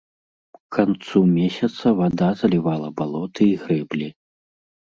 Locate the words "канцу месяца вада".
0.77-2.31